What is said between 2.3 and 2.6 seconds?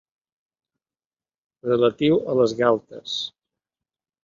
a les